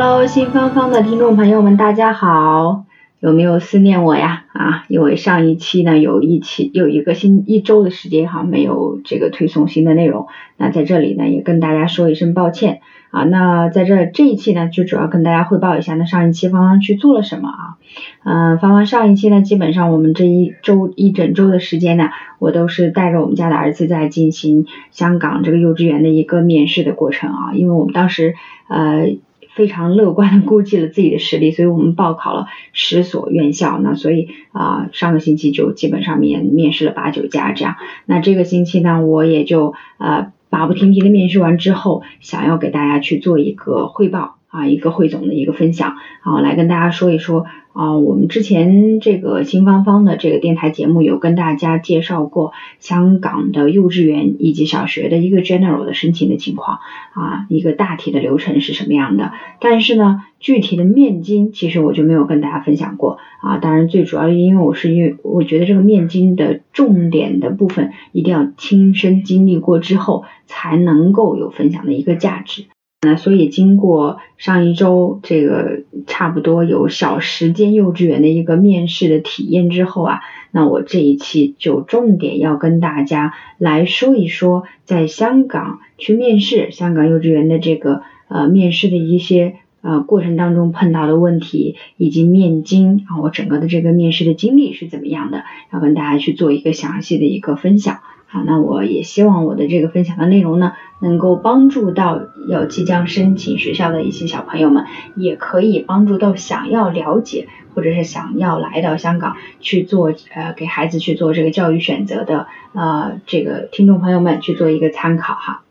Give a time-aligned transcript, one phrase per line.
[0.00, 2.84] Hello，新芳芳的听众朋友们，大家好，
[3.18, 4.44] 有没有思念我呀？
[4.52, 12.78] 啊，因为上一期呢有一期有一个新一周的时间哈，没有这个推送新的内容，那在这里呢也跟大家说一声抱歉
[13.10, 13.24] 啊。
[13.24, 17.74] 那在这这一期呢，就主要跟大家汇报一下，那上一期芳芳去做了什么啊？
[18.22, 28.36] 嗯，芳芳上一期呢，基本上我们这一周一整周的时间呢，我都是带着我们家的儿子在进行香港这个幼稚园的一个面试的过程啊，因为我们当时
[28.68, 29.16] 呃。
[29.58, 33.80] 非常乐观的估计了自己的实力，所以我们报考了十所院校。
[33.80, 37.74] 那所以啊，上个星期就基本上面面试了八九家这样。
[38.06, 47.46] 那这个星期呢，我也就呃马不停蹄的面试完之后，想要给大家去做一个汇报啊，一个汇总的一个分享啊，来跟大家说一说。
[47.74, 56.80] 啊，我们之前这个新芳芳的这个电台节目有跟大家介绍过香港的幼稚园以及小学的一个 general 的申请的情况
[57.12, 59.30] 啊，一个大体的流程是什么样的。
[59.60, 63.58] 但是呢，具体的面经其实我就没有跟大家分享过啊。
[63.58, 72.64] 当然，最主要的因为我是因为我觉得这个面经的重点的部分一定要亲身经历过之后才能够有分享的一个价值。
[73.00, 80.20] 那所以经过上一周这个差不多有小时间幼稚园的一个面试的体验之后啊，
[80.50, 98.00] 那我这一期就重点要跟大家来说一说，在香港去面试香港幼稚园的这个呃面试的一些呃过程当中碰到的问题，以及面经啊我整个的这个面试的经历是怎么样的，要跟大家去做一个详细的一个分享。
[98.30, 104.84] 好，那我也希望我的这个分享的内容呢，能够帮助到要即将申请学校的一些小朋友们，
[105.16, 115.62] 也可以帮助到想要了解或者是想要来到香港去做呃给孩子去做这个教育选择的呃这个听众朋友们去做一个参考哈。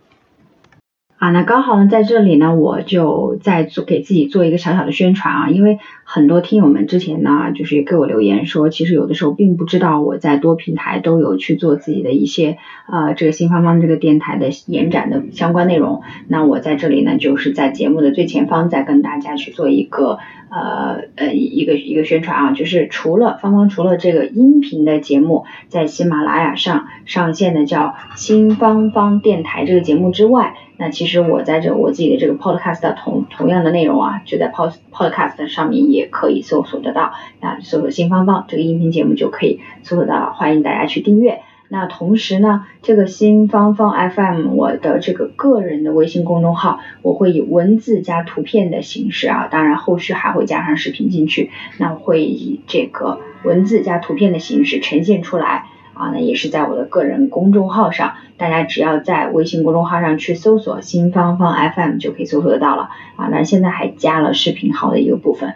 [1.18, 16.04] 啊，那刚好呢，在这里呢，我就再做给自己做一个小小的宣传啊，因为很多听友们之前呢，就是给我留言说，其实有的时候并不知道我在多平台都有去做自己的一些呃这个新芳芳这个电台的延展的相关内容。
[16.28, 20.20] 那我在这里呢，就是在节目的最前方再跟大家去做一个
[20.52, 30.54] 呃呃一个一个宣传啊，就是除了芳芳除了这个音频的节目在喜马拉雅上上线的叫新芳芳电台这个节目之外。
[30.78, 41.42] 那其实我在这我自己的这个 podcast 同同样的内容啊，就在 pod podcast 上面也可以搜索得到那，搜索新芳芳这个音频节目就可以搜索到，欢迎大家去订阅。
[41.70, 55.66] 那同时呢，这个新芳芳 FM 我的这个个人的微信公众号，我会以文字加图片的形式啊，当然后续还会加上视频进去，那会以这个文字加图片的形式呈现出来。
[55.98, 62.90] 啊，那也是在我的个人公众号上，大家只要在微信公众号上去搜索“新芳芳 FM” 就可以搜索得到了。
[63.16, 65.56] 啊，那现在还加了视频号的一个部分。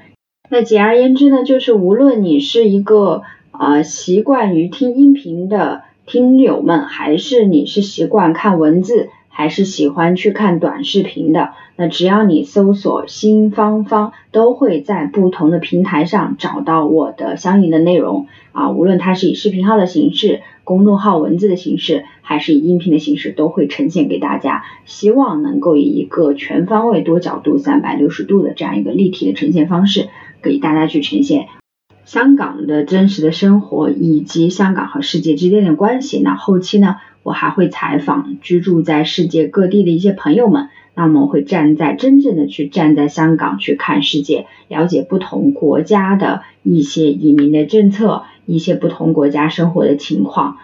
[0.50, 3.22] 那简而言之呢，就是无论你是一个
[3.52, 9.10] 呃习惯于听音频的听友们，还是你是习惯看文字。
[9.32, 24.64] 还是喜欢去看短视频的，那只要你搜索新芳芳，都会在不同的平台上找到我的相应的内容啊，无论它是以视频号的形式、公众号文字的形式，还是以音频的形式，都会呈现给大家。
[24.86, 30.10] 希望能够以一个全方位、多角度、三百六十度的这样一个立体的呈现方式，
[30.44, 31.48] 给大家去呈现
[32.04, 36.20] 香港的真实的生活，以及香港和世界之间的关系。
[36.22, 36.98] 那后期呢？
[37.24, 50.58] 我还会采访居住在世界各地的一些朋友们，那么会站在真正的去站在香港去看世界，了解不同国家的一些移民的政策，一些不同国家生活的情况，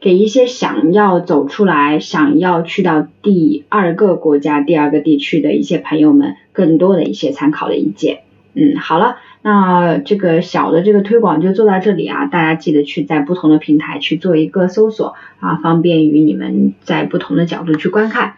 [0.00, 8.20] 给一些想要走出来、想要去到第二个国家、第二个地区的一些朋友们更多的一些参考的意见。
[8.54, 9.16] 嗯，好了。
[9.42, 18.34] 那这个小的这个推广就做到这里啊，大家记得去在不同的平台去做一个搜索啊，方便于你们在不同的角度去观看。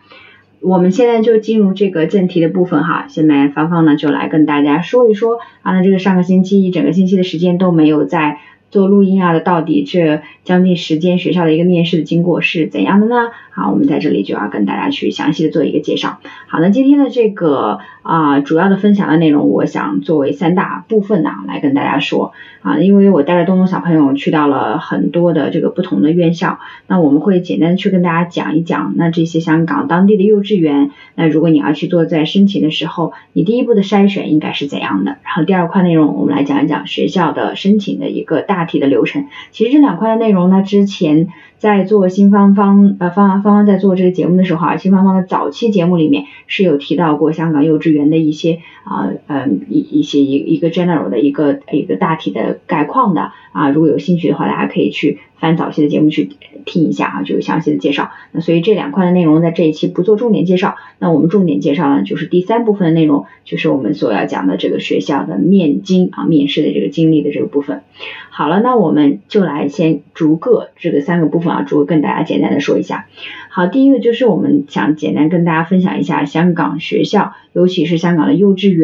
[0.61, 8.39] 我们现在就进入这个正题的部分哈，下面芳芳呢就来跟大家说一说啊，那这个上个星期一整个星期的时间都没有在
[8.71, 13.31] 做录音啊的，到底这将近时间学校的一个面试的经过是怎样的呢？
[13.59, 16.21] 好，我们在这里就要跟大家去详细的做一个介绍。
[16.47, 22.33] 好，那今天的这个啊主要的分享的内容，我想作为三大部分呢来跟大家说
[22.63, 35.17] 啊，因为我带着东东小朋友去到了很多的这个不同的院校，那我们会简单的去跟大家讲一讲，那这些香港当地的幼稚园，那如果你要去做在申请的时候，你第一步的筛选应该是怎样的？
[35.25, 39.27] 然后第二块内容，我们来讲一讲学校的申请的一个大体的流程。
[39.51, 41.27] 其实这两块的内容呢，之前。
[41.59, 56.31] 在做新芳芳呃芳芳芳在做这个节目的时候啊，新芳芳的早期节目里面是有提到过香港幼稚园的一些啊嗯一一些一一个 general 的一个一个大体的概况的啊，如果有兴趣的话，大家可以去翻早期的节目去
[56.65, 58.11] 听一下啊，就有详细的介绍。
[58.33, 67.83] 那所以这两块的内容在这一期不做重点介绍，那我们重点介绍呢就是第三部分的内容，就是我们所要讲的这个学校的面经啊面试的这个经历的这个部分。
[68.31, 73.07] 好了，那我们就来先逐个这个三个部分啊，逐个跟大家简单的说一下。
[73.51, 78.78] 好，第一个就是我们想简单跟大家分享一下香港学校，尤其是香港的幼稚园，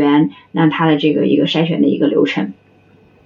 [0.52, 2.52] 那它的这个一个筛选的一个流程。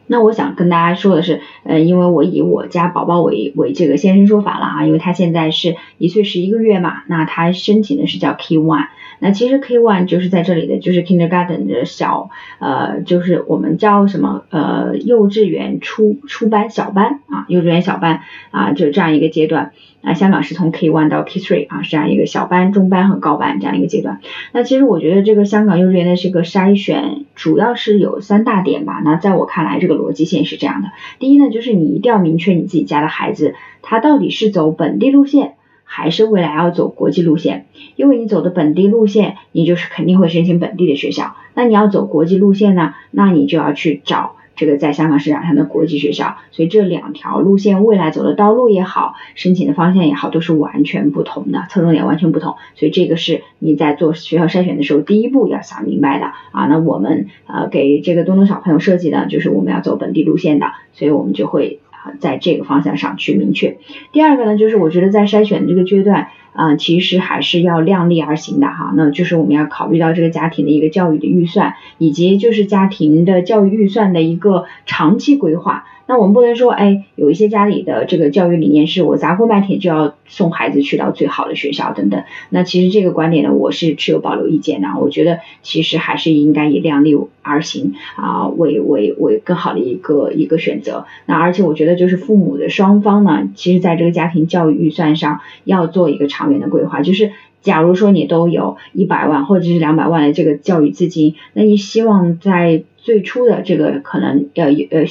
[0.06, 8.87] 那我想跟大家说的是，呃，因为我以我家宝宝为为这个现身说法了啊，因为他现在是一岁十一个月嘛，那他申请的是叫 Key One。
[9.20, 18.20] 那其实 K one 就是在这里的，就是 kindergarten 的小，呃，就是我们叫什么，呃，幼稚园初初班小班啊，幼稚园小班
[18.50, 19.73] 啊，就这样一个阶段。
[20.00, 24.20] 啊，香港是从 K one 到 K three 啊，是这样一个小班、中班和高班这样一个阶段。
[24.53, 29.03] 那其实我觉得这个香港幼稚园的这个筛选，主要是有三大点吧。
[29.05, 30.88] 那在我看来，这个逻辑线是这样的：
[31.19, 35.55] 第一呢，就是你一定要明确你自己家的孩子，他到底是走本地路线。
[35.90, 37.64] 还是未来要走国际路线，
[37.96, 41.35] 因为你走的本地路线，你就是肯定会申请本地的学校。
[41.55, 46.37] 那你要走国际路线呢，那你就要去找这个在香港市场上的国际学校。
[46.50, 52.56] 所以这两条路线未来走的道路也好，申请的方向也好，都是完全不同的，侧重点完全不同。
[52.76, 56.67] 所以这个是你在做学校筛选的时候，第一步要想明白的啊。
[56.67, 61.81] 那我们呃给这个东东小朋友设计的就是我们要走本地路线的，所以我们就会。
[62.21, 63.79] 在这个方向上去明确。
[64.12, 68.93] 第二个呢，就是我觉得在筛选这个阶段，啊，其实还是要量力而行的哈。
[68.97, 75.85] 那就是我们要考虑到这个家庭的一个教育的预算，以及就是家庭的教育预算的一个长期规划。
[76.09, 82.25] 那我们不能说，哎，有一些家里的这个教育理念是我砸锅卖铁就要送孩子去到最好的学校等等。
[82.49, 84.89] 那其实这个观点呢，我是持有保留意见的。
[84.99, 91.05] 我觉得其实还是应该以量力而行啊，为为为更好的一个一个选择。
[91.27, 97.03] 那而且我觉得就是父母的双方呢，其实在这个家庭教育预算上要做一个长远的规划。
[97.03, 105.05] 就是假如说你都有一百万或者是两百万的这个教育资金，那你希望在最初的这个可能呃呃。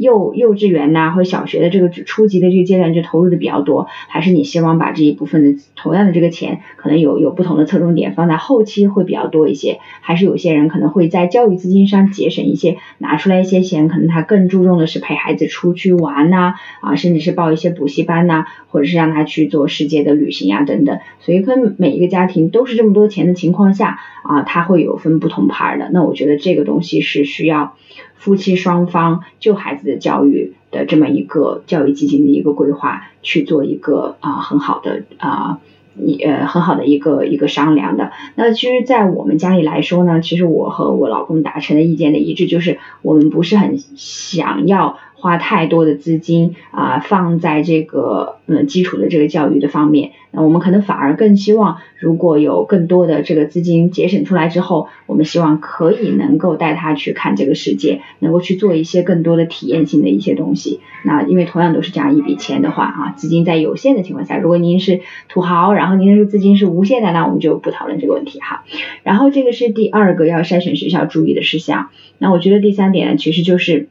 [0.00, 27.76] 幼幼稚园呐，或者小学的这个初级的这个阶段就投入的比较多，还是你希望把这一部分的同样的这个钱，可能有有不同的侧重点放在后期会比较多一些，还是有些人可能会在教育资金上节省一些，拿出来一些钱，可能他更注重的是陪孩子出去玩呐，啊，甚至是报一些补习班呐，或者是让他去做世界的旅行呀等等，所以可能每一个家庭都是这么多钱的情况下，啊，他会有分不同派的，那我觉得这个东西是需要。
[28.20, 35.58] 夫妻双方就孩子的教育的这么一个教育基金的一个规划，去做一个啊很好的啊
[35.96, 38.12] 一呃很好的一个一个商量的。
[38.34, 44.98] 那其实，在我们家里来说呢，其实我和我老公达成的意见的一致，就是我们不是很想要。
[45.20, 60.80] 花太多的资金啊，放在这个嗯基础的这个教育的方面，那我们可能反而更希望，如果有更多的这个资金节省出来之后，我们希望可以能够带他去看这个世界，能够去做一些更多的体验性的一些东西。
[61.04, 68.64] 那因为同样都是这样一笔钱的话啊，资金在有限的情况下，如果您是土豪，然后您的这个资金是无限的，那我们就不讨论这个问题哈。
[69.02, 71.90] 然后这个是第二个要筛选学校注意的事项。
[72.18, 73.88] 那我觉得第三点呢，其实就是。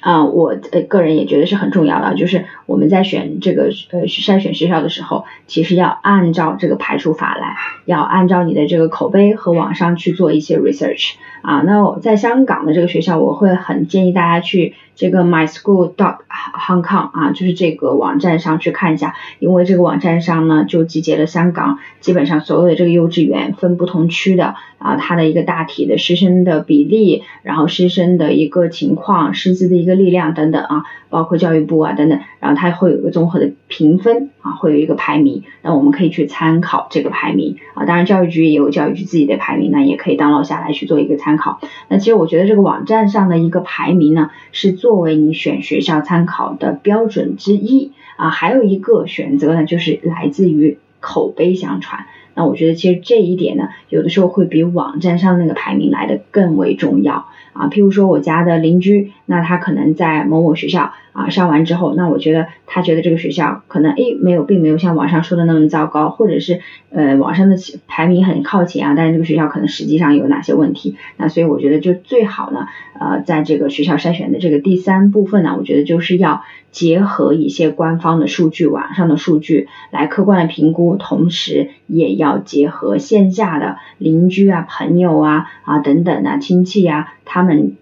[0.00, 11.14] 啊，我呃个人也觉得是很重要的，就是我们在选这个呃筛选学校的时候，其实要按照这个排除法来，要按照你的这个口碑和网上去做一些 research
[11.46, 11.62] 啊。
[11.64, 14.74] 那我在香港的这个学校，我会很建议大家去。
[14.98, 16.20] 这个 My School dot
[16.54, 30.84] Hong Kong 啊，就是这个网站上去看一下，因为这个网站上呢就集结了香港基本上所有的这个幼稚园分不同区的啊，它的一个大体的师生的比例，然后师生的一个情况，师资的一个力量等等啊，
[31.16, 41.58] 包括教育部啊等等，然后它会有一个综合的评分啊，会有一个排名，那我们可以去参考这个排名啊，当然教育局也有教育局自己的排名，那也可以 download 下来去做一个参考。
[41.88, 44.76] 那其实我觉得这个网站上的一个排名呢是。
[44.76, 52.04] 作为你选学校参考的标准之一啊，还有一个选择呢，就是来自于口碑相传。
[52.34, 57.68] 那我觉得其实这一点呢，有的时候会比网站上那个排名来的更为重要啊。
[57.70, 67.56] 譬如说我家的邻居，那他可能在某某学校啊上完之后，那我觉得他觉得这个学校可能诶没有，并没有像网上说的那么糟糕，或者是呃网上的
[67.88, 70.96] 排名很靠前啊，但是这个学校可能实际上有哪些问题？
[71.16, 72.68] 那所以我觉得就最好呢，
[73.00, 82.36] 呃，在这个学校筛选的这个第三部分呢，我觉得就是要结合一些官方的数据、网上的数据来客观的评估，同时也要。
[82.46, 87.72] 结合线下的邻居啊、朋友啊、啊等等啊、亲戚啊，他们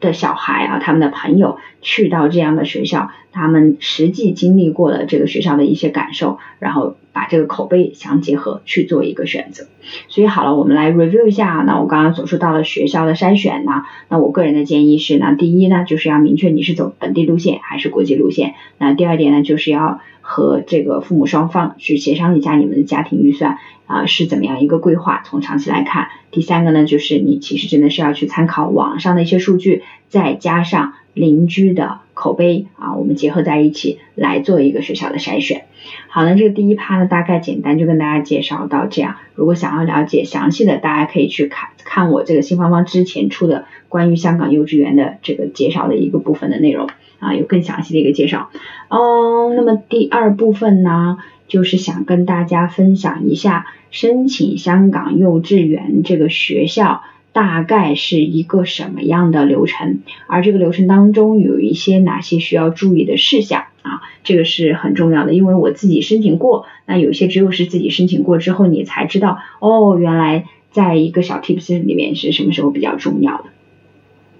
[0.00, 9.66] 的小孩啊、他们的朋友去到这样的学校，他们实际经历过了这个学校的一些感受，然后把这个口碑相结合去做一个选择。
[10.08, 11.62] 所以好了，我们来 review 一下。
[11.66, 18.54] 那我刚刚所说到的学校的筛选呢，那我个人的建议是，那第一呢，就是要明确你是走本地路线还是国际路线。
[18.78, 23.58] 那第二点呢，就是要和这个父母双方去协商一下你们的家庭预算。
[23.86, 25.20] 啊，是怎么样一个规划？
[25.26, 35.64] 从长期来看，第三个呢，就是你其实真的是要去参考网上的一些数据，再加上邻居的口碑啊，我们结合在一起来做一个学校的筛选。
[36.06, 39.16] 好了，这个第一趴呢，大概简单就跟大家介绍到这样。
[39.34, 46.88] 如果想要了解详细的，大家可以去看看我这个新方方之前出的关于香港幼稚园的这个介绍的一个部分的内容
[47.20, 48.50] 啊，有更详细的一个介绍。
[48.88, 51.18] 嗯，那么第二部分呢？
[51.46, 59.98] 就是想跟大家分享一下申请香港幼稚园这个学校大概是一个什么样的流程，
[60.28, 73.46] 而这个流程当中有一些哪些需要注意的事项啊，这个是很重要的，因为我自己申请过，那有些只有是自己申请过之后你才知道，哦，原来在一个小 tips 里面是什么时候比较重要的。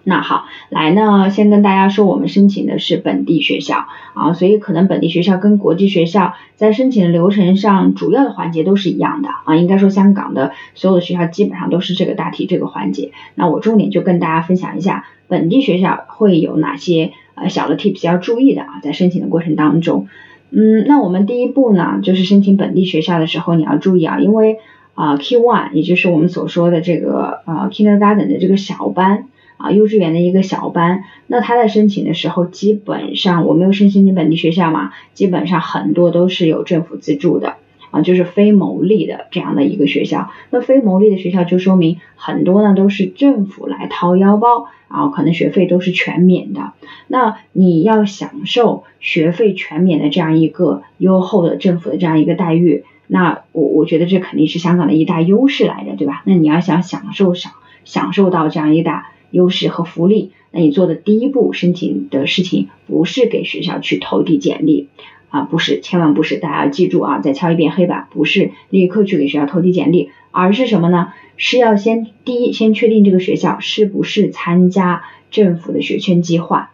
[0.03, 9.57] 那好，来呢，先跟大家说，我们申请的是本地学校啊，所以可能本地学校跟国际学校在申请的流程上，主要的环节都是一样的啊。
[9.57, 13.13] 应该说，香港的所有的学校基本上都是这个大题这个环节。
[13.35, 20.09] 那我重点就跟大家分享一下本地学校会有哪些呃小的 tips 要注意的啊，在申请的过程当中。
[20.51, 24.57] 嗯，那我们第一步呢，就是申请本地学校的时候，你要注意啊，因为
[24.95, 29.27] 啊 key one 也就是我们所说的这个呃 Kindergarten 的这个小班。
[29.61, 37.57] 啊，幼稚园的一个小班，那他在申请的时候，基本上我没有申请你本地学校嘛，基本上很多都是有政府资助的
[37.91, 40.31] 啊，就是非牟利的这样的一个学校。
[40.49, 46.73] 那非牟利的学校就说明很多呢都是政府来掏腰包啊，可能学费都是全免的。
[47.07, 56.23] 那你要享受学费全免的这样一个优厚的政府的这样一个待遇，那我我觉得这肯定是香港的一大优势来着，对吧？
[56.25, 57.53] 那你要想享受享
[57.85, 59.11] 享受到这样一大。
[59.31, 64.89] 优势和福利，那你做的第一步申请的事情不是给学校去投递简历
[65.29, 71.13] 啊，不是，千万不是，大家要记住啊，再敲一遍黑板，不是立刻去给学校投递简历，而是什么呢？
[71.37, 76.73] 是要先第一先确定这个学校是不是参加政府的学圈计划，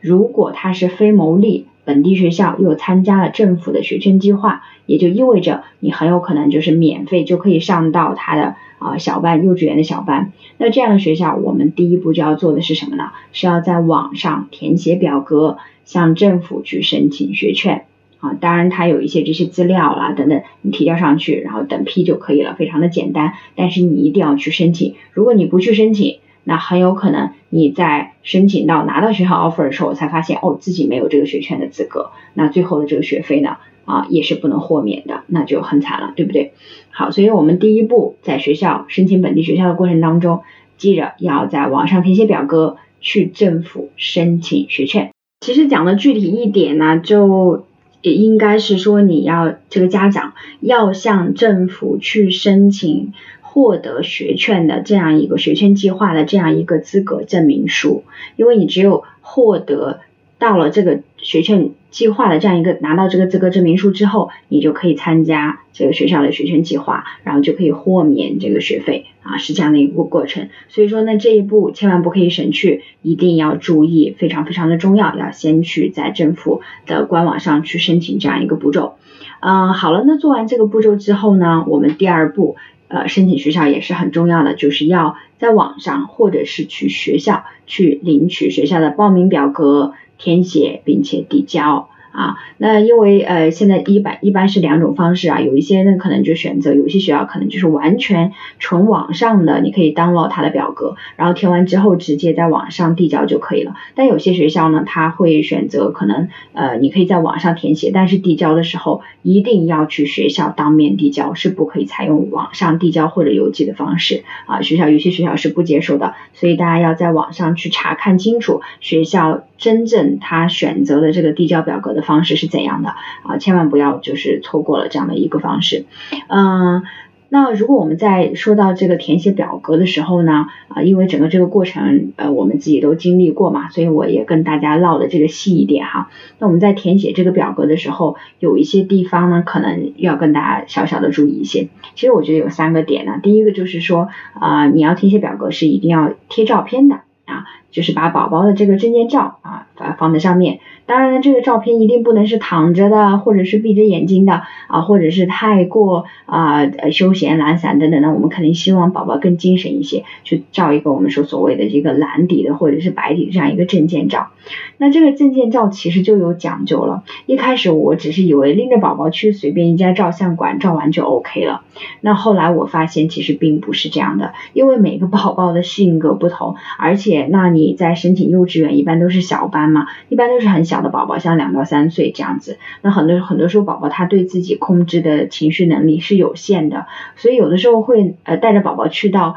[0.00, 1.66] 如果它是非牟利。
[1.86, 10.32] 本地学校又参加了政府的学圈计划，也就意味着你很有可能就是免费就可以上到他的啊小班幼稚园的小班。
[10.58, 13.10] 那这样的学校，我们第一步就要做的是什么呢？
[13.32, 17.86] 是要在网上填写表格，向政府去申请学券
[18.20, 18.34] 啊。
[18.40, 23.32] 当然，它有一些这些资料啦等等，你提交上去，然后等批就可以了，非常的简单。
[23.56, 36.52] 但是你一定要去申请，如果你不去申请，那很有可能你在申请到拿到学校 offer 的时候，才发现哦自己没有这个学券的资格，那最后的这个学费呢啊也是不能豁免的，那就很惨了，对不对？
[36.96, 40.42] 好，所以我们第一步在学校申请本地学校的过程当中，
[40.78, 45.10] 记着要在网上填写表格去政府申请学券。
[45.40, 47.66] 其实讲的具体一点呢，就
[48.00, 53.12] 也应该是说你要这个家长要向政府去申请。
[53.56, 58.02] 获得学券的这样一个学券计划的这样一个资格证明书，
[58.34, 60.00] 因为你只有获得
[60.44, 70.50] 到了这个学券计划的这样一个拿到这个资格证明书之后，你就可以参加这个学校的学券计划，然后就可以豁免这个学费啊，是这样的一个过程。
[70.68, 78.96] 所以说呢，这一步千万不可以省去，一定要注意，非常非常的重要，要先去在政府的官网上去申请这样一个步骤。
[79.40, 82.56] 嗯，好了，那做完这个步骤之后呢，我们第二步。
[82.94, 91.88] 呃，申请学校也是很重要的，就是要在网上或者是去学校去领取学校的报名表格，填写并且递交。
[92.14, 103.74] 啊，那因为呃现在一般一般是两种方式啊，有一些呢可能就选择，有些学校可能就是完全纯网上的，你可以 download 它的表格，然后填完之后直接在网上递交就可以了。
[103.96, 114.62] 但有些学校呢，他会选择可能呃你可以在网上填写，但是递交的时候一定要去学校当面递交，是不可以采用网上递交或者邮寄的方式啊。
[114.62, 122.03] 学校有些学校是不接受的，所以大家要在网上去查看清楚学校真正他选择的这个递交表格的。
[122.04, 122.90] 方式是怎样的
[123.24, 123.38] 啊？
[123.38, 125.86] 千万不要就是错过了这样的一个方式。
[126.28, 126.84] 嗯，
[127.30, 136.10] 那如果我们在说到这个填写表格的时候呢，啊，因为整个这个过程呃我们自己都经历过嘛，所以我也跟大家唠的这个细一点哈。
[136.38, 141.68] 那我们在填写这个表格的时候，有一些地方呢，可能要跟大家小小的注意一些。
[141.96, 144.08] 其实我觉得有三个点呢，第一个就是说
[144.38, 150.60] 啊，你要填写表格是一定要贴照片的啊，就是把宝宝的这个证件照啊啊放在上面。
[150.86, 158.12] 当然了，这个照片一定不能是躺着的，或者是闭着眼睛的啊，或者是太过啊休闲懒散等等的。
[158.12, 164.28] 我们肯定希望宝宝更精神一些，去照一个我们说所谓的这个蓝底的或者是白底这样一个证件照。
[164.76, 167.02] 那这个证件照其实就有讲究了。
[167.24, 171.62] 一开始我只是以为拎着宝宝去随便一家照相馆照完就 OK 了。
[172.02, 180.84] 那后来我发现其实并不是这样的，因为每个宝宝的性格不同，而且那你在申请幼稚园一般都是小班嘛，一般都是很小。
[180.84, 189.36] 的宝宝像两到三岁这样子，那很多很多时候宝宝他对自己控制的情绪能力是有限的，所以有的时候会呃带着宝宝去到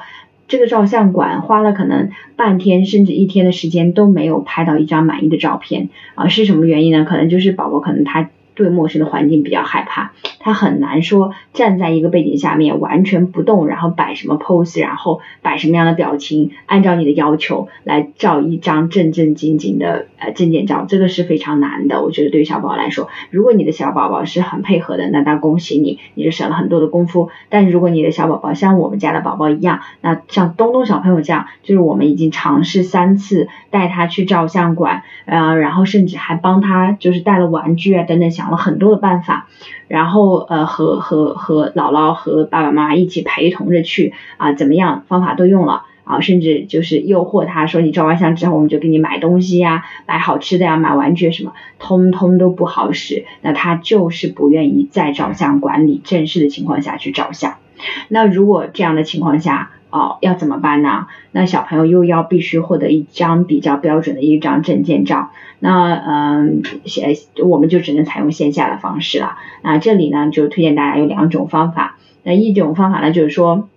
[0.49, 7.05] 这个照相馆，花了可能半天甚至一天的时间都没有拍到一张满意的照片啊，是什么原因呢？
[7.05, 8.29] 可能就是宝宝可能他。
[8.57, 22.03] 对陌生的环境比较害怕，他很难说站在一个背景下面完全不动，然后摆什么 pose，然后摆什么样的表情，按照你的要求来照一张正正经经的呃证件照，这个是非常难的。
[22.03, 27.29] 我觉得对于小宝宝来说，如果你的小宝宝是很配合的，那当恭喜你，你就省了很多的功夫。
[27.49, 38.51] 但如果你的小宝宝像我们家的宝宝一样，那像东东小朋友这样，就是我们已经尝试三次带他去照相馆，呃，然后甚至还帮他就是带了玩具啊等等小想。
[38.51, 39.47] 了很多的办法，
[39.89, 57.55] 然后呃和和和姥姥和爸爸妈妈一起陪同着去啊，怎么样方法都用了啊，甚至就是诱惑他说你照完相之后我们就给你买东西呀，买好吃的呀，买玩具什么，通通都不好使，那他就是不愿意在照相馆里正式的情况下去照相。
[58.07, 61.07] 那如果这样的情况下，哦，要怎么办呢？
[61.31, 69.37] 那小朋友又要必须获得一张比较标准的一张证件照，那嗯，线我们就只能采用线下的方式了。
[69.63, 71.97] 那这里呢，就推荐大家有两种方法。
[72.23, 73.67] 那一种方法呢，就是说。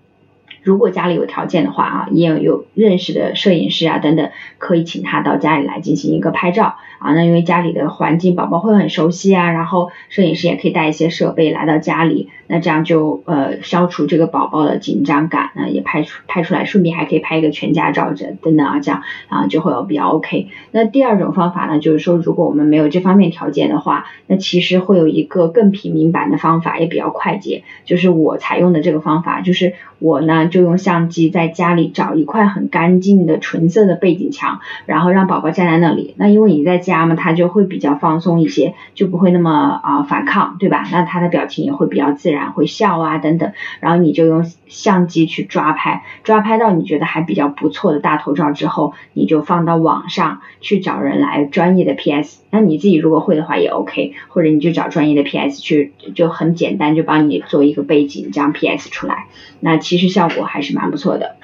[0.62, 7.14] 如果家里有条件的话啊，也有有认识的摄影师啊等等，可以请他到家里来进行一个拍照啊。
[7.14, 20.49] 那因为家里的环境宝宝会很熟悉啊，然后摄影师也可以带一些设备来到家里，那这样就呃消除这个宝宝的紧张感，那也拍出拍出来，顺便还可以拍一个全家照着等等啊，这样啊就会比较 OK。
[20.73, 30.50] 那第二种方法呢，就是说如果我们没有这方面条件的话，那其实会有一个更平民版的方法，也比较快捷，就是我采用的这个方法，就是我呢。
[30.51, 36.15] 就用相机在家里找一块很干净的纯色的背景墙，然后让宝宝站在那里。
[36.19, 39.51] 那因为你在家嘛，他就会比较放松一些，就不会那么
[39.83, 40.85] 啊反抗，对吧？
[40.93, 43.53] 那他的表情也会比较自然，会笑啊等等。
[43.81, 52.41] 然后你就用相机去抓拍，抓拍到你觉得还比较不错的大头照之后，你就放到网上去找人来专业的 PS。
[52.51, 59.27] 那你自己如果会的话也 OK，或者你就找专业的 PS 去，就很简单，就帮你做一个背景，这样 PS 出来。
[59.61, 61.37] 那其实效果还是蛮不错的。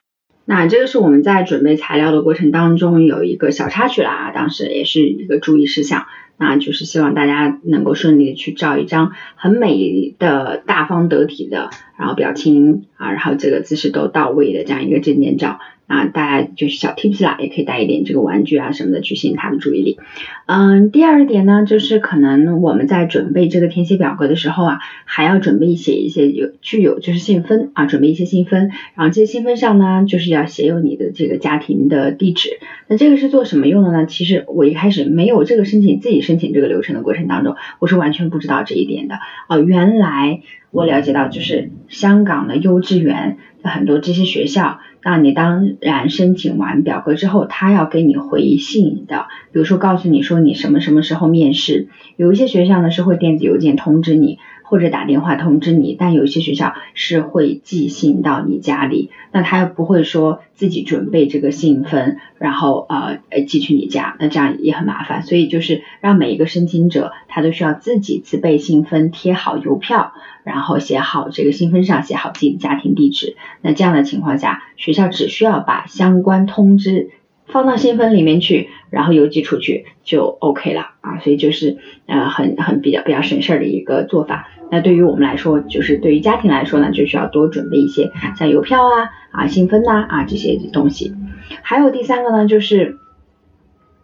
[0.45, 6.07] 那这个是我们在准备材料的过程当中有一个小插曲啦，当时也是一个注意事项，
[6.37, 15.59] 那就是希望大家能够顺利的去照一张很美的、大方得体的，然后表情啊，然后这个姿势都到位的这样一个证件照。
[15.87, 19.99] 啊，大家就是小 tips 啦，也可以带一点这个玩具啊什么的去吸引他的注意力。
[20.47, 32.59] 嗯，第二点呢，就是可能我们在准备这个填写表格的时候啊，还要准备写一些有具有就是信封啊，准备一些信封，然后这些信封上呢，就是要写有你的这个家庭的地址。
[32.89, 34.07] 那这个是做什么用的呢？
[34.07, 39.17] 其实我一开始没有这个申请自己申请这个流程的过程当中，我是完全不知道这一点的。
[39.49, 44.81] 哦，原来我了解到就是香港的幼稚园很多这些学校。
[45.03, 77.11] 那你当然申请完表格之后，他要给你回信的，比如说告诉你说你什么什么时候面试，有一些学校呢是会电子邮件通知你，或者打电话通知你，但有些学校是会寄信到你家里，那他又不会说自己准备这个信封，然后呃寄去你家，那这样也很麻烦，所以就是让每一个申请者他都需要自己自备信封，贴好邮票，然后写好这个信封上写好自己的家庭地址，那这样的情况下，学校只需要把相关通知。
[77.49, 84.49] 放到信封里面去，然后邮寄出去就 OK 了啊，所以就是呃很很比较比较省事儿的一个做法。
[84.71, 91.15] 那对于我们来说，就是对于家庭来说呢，就需要多准备一些像邮票啊啊信封呐啊这些东西。
[91.63, 92.99] 还有第三个呢，就是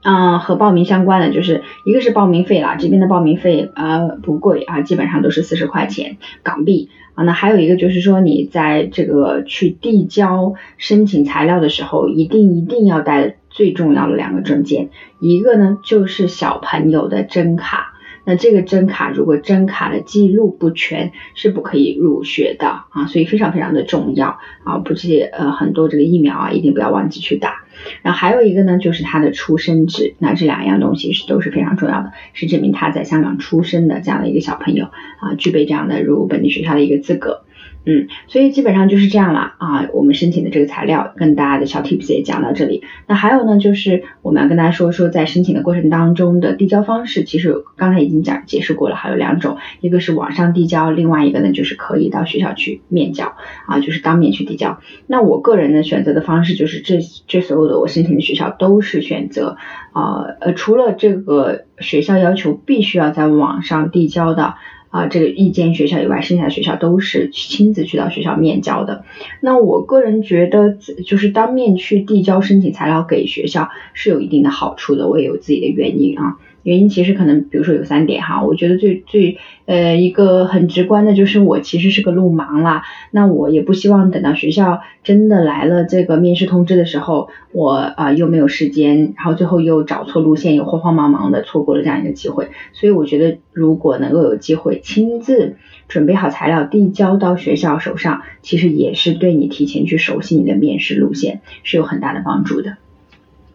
[0.02, 6.90] 嗯和报名相关的，就是一个是报名费啦，这边的报名费呃不贵啊，基本上都是四十块钱港币。
[7.14, 14.88] 啊，那还有一个就是说，你在这个去递交申请材料的时候，一定一定要带最重要的两个证件，
[15.20, 17.91] 一个呢就是小朋友的真卡，
[18.24, 27.64] 那这个真卡如果真卡的记录不全，是不可以入学的啊，所以非常非常的重要啊，不是呃很多这个疫苗啊，一定不要忘记去打。
[28.02, 34.86] 然后还有一个呢，就是他的出生纸，那这两样东西是都是非常重要的，是证明他在香港出生的这样的一个小朋友
[35.20, 37.42] 啊，具备这样的入本地学校的一个资格。
[37.84, 39.88] 嗯，所以基本上就是这样了啊。
[39.92, 42.84] 我们申请的这个材料跟大家的小 tips 也讲到这里。
[43.08, 53.34] 那还有呢，就是我们要跟大家说说，在申请的过程当中的递交方式，其实刚才已经讲解释过了，还有两种，一个是网上递交，另外一个呢就是可以到学校去面交
[53.66, 54.78] 啊，就是当面去递交。
[55.08, 59.56] 那我个人呢选择的方式就是这这所有的我申请的学校都是选择
[59.92, 64.54] 啊呃除了这个学校要求必须要在网上递交的。
[64.92, 69.04] 啊，这个一间学校以外，剩下的学校都是亲自去到学校面交的。
[69.40, 70.76] 那我个人觉得，
[71.06, 75.08] 就是当面去递交申请材料给学校是有一定的好处的。
[75.08, 76.36] 我也有自己的原因啊。
[76.62, 95.56] 原因其实可能，比如说有三点哈，我觉得最最呃一个很直观的就是我其实是个路盲啦，那我也不希望等到学校真的来了这个面试通知的时候，我啊又没有时间，然后最后又找错路线，又慌慌忙忙的错过了这样一个机会，所以我觉得如果能够有机会亲自
[95.88, 102.76] 准备好材料递交到学校手上，其实也是对你提前去熟悉你的面试路线是有很大的帮助的。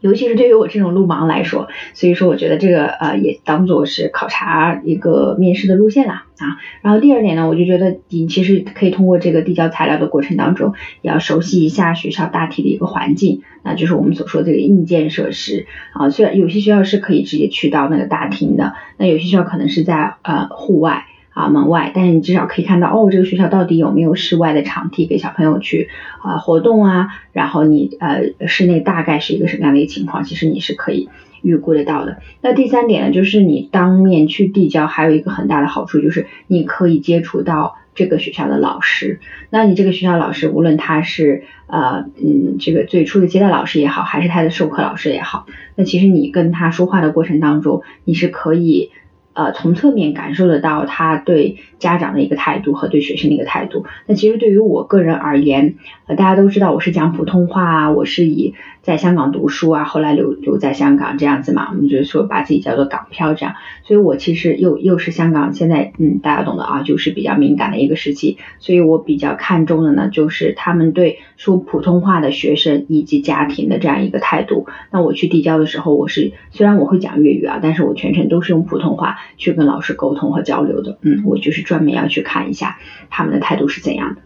[0.08, 6.58] 尤其是对于我这种路盲来说，所以说我觉得这个呃也当做是考察一个面试的路线啦啊。
[6.82, 16.10] 然后第二点呢，我就觉得你其实可以通过这个递交材料的过程当中，也要熟悉一下学校大体的一个环境，那就是我们所说的这个硬件设施啊。
[16.10, 21.06] 虽然有些学校是可以直接去到那个大厅的，那有些学校可能是在呃户外。
[21.38, 25.88] 啊，门外，但是你至少可以看到，哦，这个学校到底有没有室外的场地给小朋友去
[26.24, 27.10] 啊活动啊？
[27.32, 30.24] 然后你呃室内大概是一个什么样的一个情况？
[30.24, 31.10] 其实你是可以
[31.44, 32.18] 预估得到的。
[32.42, 39.20] 那第三点呢，就是你当面去递交，还有一个很大的好处就是你可以接触到这个学校的老师。
[39.52, 45.46] 那你这个学校老师，无论他是呃嗯这个最初的接待老师也好，还是他的授课老师也好，
[45.76, 48.90] 那其实你跟他说话的过程当中，你是可以。
[49.38, 53.86] 呃，从侧面感受得到他对家长的一个态度和对学生的一个态度。
[54.08, 55.76] 那其实对于我个人而言，
[56.08, 63.54] 呃，大家都知道我是讲普通话啊，我是以在香港读书啊，后来留留在香港这样子嘛，我们就是说把自己叫做港漂这样。
[63.84, 74.66] 所以我其实又又是香港现在嗯大家懂的啊，就是比较敏感的一个时期，所以我比较看重的呢，就是他们对说普通话的学生以及家庭的这样一个态度。
[74.92, 79.20] 那我去递交的时候，我是虽然我会讲粤语啊，但是我全程都是用普通话。
[79.36, 82.78] 去跟老师沟通和交流的，嗯，我就是专门要去看一下
[83.10, 84.22] 他们的态度是怎样的，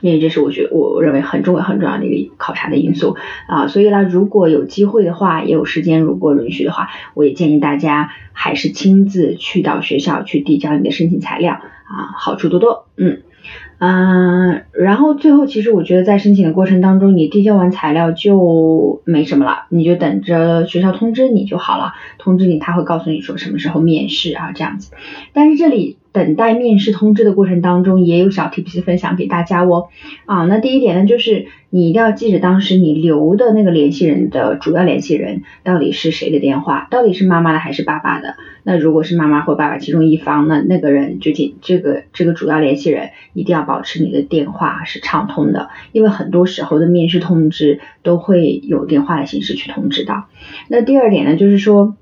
[0.00, 3.16] 因为这是我觉得我认为很重要很重要的一个考察的因素。
[3.48, 11.54] 啊，所以呢，如果有机会的话，也有时间，如果允许的话，我也建议大家还是亲自去到学校去递交你的申请材料。
[11.54, 13.22] 啊，好处多多，嗯。
[13.78, 24.92] 嗯，然后最后其实我觉得在申请的过程当中，你递交完材料就没什么了，你就等着学校通知你就好了，通知你他会告诉你说什么时候面试啊这样子。
[25.34, 29.88] 但是这里等待面试通知的过程当中，也有小 tips 分享给大家哦。
[30.24, 31.48] 啊，那第一点呢就是。
[31.68, 38.36] 你一定要记着当时你留的那个联系人的主要联系人到底是谁的电话，到底是妈妈的还是爸爸的？
[38.62, 50.28] 那如果是妈妈或爸爸其中一方，那那个人就紧这个这个主要联系人一定要保持你的电话是畅通的，因为很多时候的面试通知都会有电话的形式去通知到。
[50.68, 51.96] 那第二点呢，就是说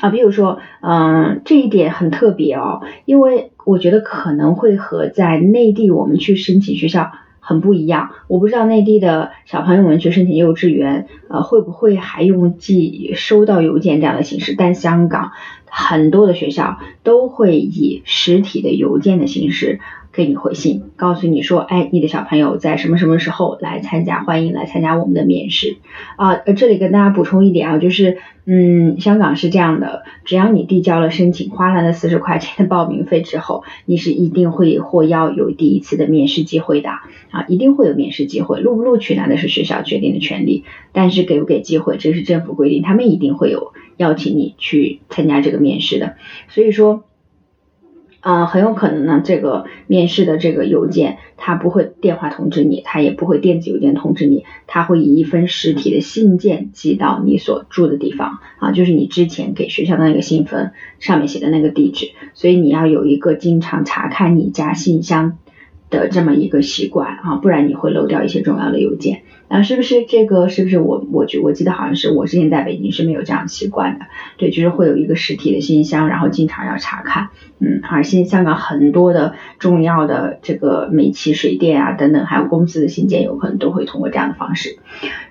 [0.00, 7.10] 啊，比如说嗯，这一点很特别哦，因为我觉得可能会和在内地我们去申请学校。
[7.42, 8.10] 很不一样。
[8.28, 14.54] 我不知道内地的小朋友们去申请幼稚园，呃，会不会还用寄收到邮件这样的形式？
[14.56, 15.32] 但香港
[15.64, 19.80] 很多的学校都会以实体的邮件的形式。
[20.12, 25.76] 给你回信，告诉你说，哎，你的小朋友在什么什么时候来参加，欢迎来参加我们的面试
[26.16, 26.36] 啊。
[26.36, 36.90] 这里跟大家补充一点啊，就是，嗯，香港是这样的，只要你递交了申请，花了那四十块钱的报名费之后，你是一定会获邀有第一次的面试机会的
[37.30, 46.16] 啊，一定会有面试机会，录不录取那是学校决定的权利，但是给不给机会，这是政府规定，他们一定会有邀请你去参加这个面试的，
[46.48, 47.04] 所以说。
[48.20, 65.38] 啊，很有可能呢，这个面试的这个邮件，他不会电话通知你，他也不会电子邮件通知你，他会以一份实体的信件寄到你所住的地方，啊，就是你之前给学校的那个信封上面写的那个地址，所以你要有一个经常查看你家信箱
[65.90, 69.22] 的这么一个习惯啊，不然你会漏掉一些重要的邮件。
[69.48, 70.48] 啊，是不是这个？
[70.48, 71.04] 是不是我？
[71.10, 74.04] 我觉我记得好像是我之前在北京是没有这样习惯的。
[74.36, 77.30] 对，就是会有一个实体的信箱，然后经常要查看。
[77.58, 84.78] 嗯，而现香港很多的重要的这个煤气、水电啊等等，还有公司的信件，有可能都会通过这样的方式。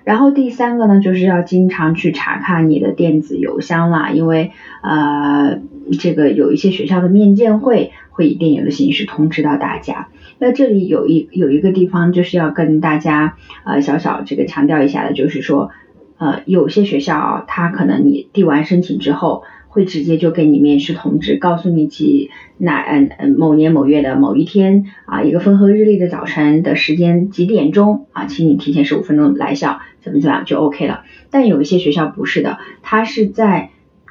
[0.04, 5.60] 然后第三个呢，就是要经常去查看你的电子邮箱啦，因为呃，
[5.98, 10.08] 这个有一些学校的面见会会以电邮的形式通知到大家。
[10.38, 15.70] 那这里有一有一个地方就是要跟大家呃小小这个强调一下的，就是说
[16.18, 22.28] 呃有些学校啊，它可能你递完申请之后，会直接就给你面试通知，告诉你几
[22.58, 31.04] 哪嗯嗯某年某月的某一天啊一个风和日丽的早晨的时间几点钟啊，请你提前十五分钟来校，怎么怎么样就 OK 了。
[31.30, 33.70] 但有一些学校不是的，它是在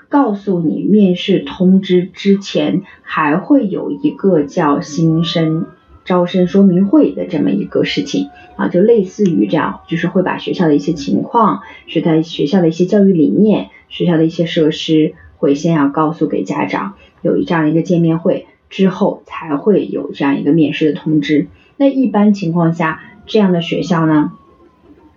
[0.09, 5.67] 告诉你面试通知之前，还会有一个叫新生。
[6.05, 21.45] 招生说明会的这么一个事情啊，就类似于这样，就是会把学校的一些情况，是在学校的一些教育理念，学校的一些设施，会先要告诉给家长，有这样一个见面会之后，才会有这样一个面试的通知。
[21.77, 24.31] 那一般情况下，这样的学校呢，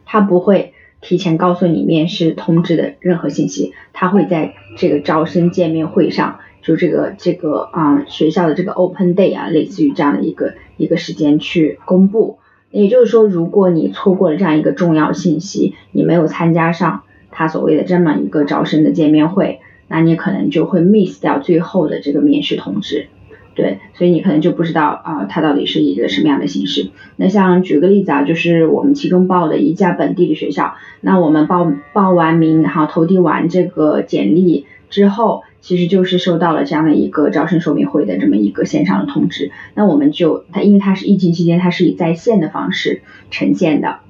[0.04, 6.38] 他不会提前告诉你面试通知的任何信息，他会在这个招生见面会上。
[6.62, 12.38] 就这个这个啊学校的这个 open day 啊，类似于这样的一个一个时间去公布。
[12.70, 23.08] 也就是说，如果你错过了这样一个重要信息，你没有参加上他所谓的这么一个招生的见面会，那你可能就会 miss 掉最后的这个面试通知。
[23.54, 26.90] 对，所以你可能就不知道啊，它到底是一个什么样的形式。
[27.16, 35.42] 那像举个例子啊，就是我们其中报的一家本地的学校，那我们报报完名，然后投递完这个简历之后。
[35.62, 44.00] 其实就是收到了这样的一个招生说明会的这么一个线上的通知，那我们就它因为它是疫情期间，它是以在线的方式呈现的，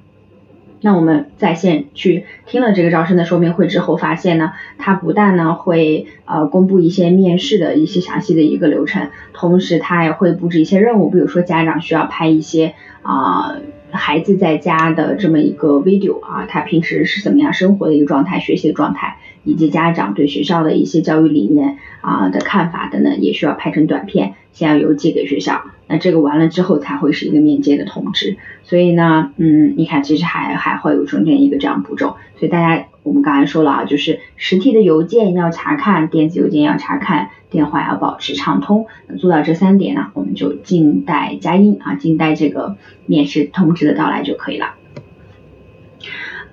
[0.83, 13.55] 那我们在线去听了这个招生的说明会之后，发现呢，它不但呢会呃公布一些面试的一些详细的一个流程，同时它也会布置一些任务，比如说家长需要拍一些啊。
[13.95, 25.63] 孩子在家的这么一个 video 啊，他平时是怎么样生活的一个状态、学习的状态，以及家长对学校的一些教育理念啊的看法等等，也需要拍成短片，先要邮寄给学校。
[25.87, 28.37] 那这个完了之后才会是一个面接的通知。
[28.63, 32.15] 所以呢，嗯，你看，其实还还会有中间一个这样步骤。
[32.39, 37.29] 所以大家，我们刚才说了啊，就是实体的邮件要查看，电子邮件要查看。
[37.49, 38.87] 电话要保持畅通，
[39.19, 44.73] 做到这三点呢，我们就静待佳音啊，静待这个面试通知的到来就可以了。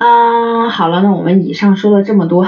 [0.00, 2.46] 啊，好了，那我们以上说了这么多，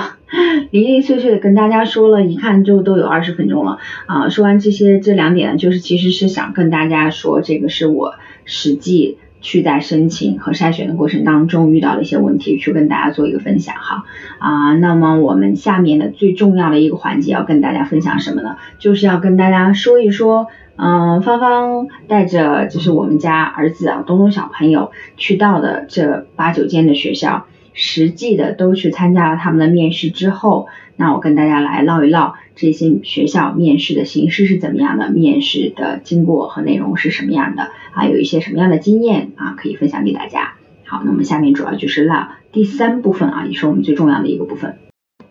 [0.71, 4.31] 零零碎碎的跟大家说了一看就都有二十分钟了啊。
[4.31, 8.15] 说完这些这两点，就是其实是想跟大家说，这个是我
[8.47, 9.19] 实际。
[9.45, 14.05] 去在申请和筛选的过程当中遇到了一些问题，去跟大家做一个分享哈
[14.39, 18.57] 啊，那么我们下面的最重要的一个环节要跟大家分享什么呢？
[18.79, 30.69] 就是要跟大家说一说，嗯，芳芳带着就是我们家儿子啊东东小朋友去到的这八九间的学校，实际的都去参加了他们的面试之后。
[30.97, 38.07] 那我跟大家来唠一唠这些学校面试的形式是怎么样的，面试的经过和内容是什么样的啊？
[38.07, 40.53] 有一些什么样的经验啊可以分享给大家。
[40.85, 44.77] 好，那么下面主要就是唠第三部分啊，也是我们最重要的一个部分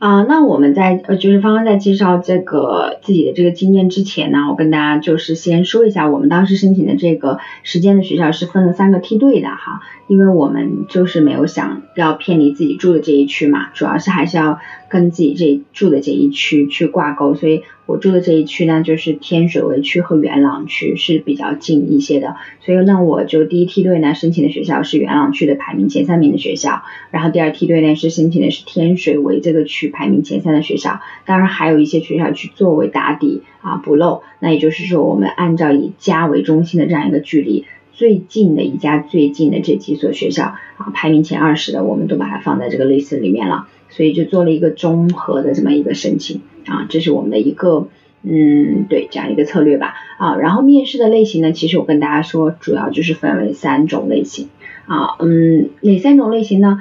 [0.01, 0.23] 啊。
[0.23, 14.59] 那我们在呃就是芳芳在介绍这个自己的这个经验之前呢，我跟大家就是先说一下，我们当时申请的这个时间的学校是分了三个梯队的哈，因为我们就是没有想要偏离自己住的这一区嘛，主要是还是要。
[14.91, 37.63] 跟自己这住的这一区去挂钩，所以我住的这一区呢，就是天水围区和元朗区是比较近一些的，所以那我就第一梯队呢申请的学校是元朗区的排名前三名的学校，然后第二梯队呢是申请的是天水围这个区排名前三的学校，当然还有一些学校去作为打底啊补漏，那也就是说我们按照以家为中心的这样一个距离。
[38.01, 47.89] 最近的一家最近的这几所学校啊，排名前二十的，我们都把它放在这个 list 里面了，所以就做了一个综合的这么一个申请啊，这是我们的一个
[48.23, 54.49] 嗯，对这样一个策略吧啊，然后面试的类型呢，其实我跟大家说，主要就是分为三种类型
[54.87, 56.79] 啊，嗯，哪三种类型呢？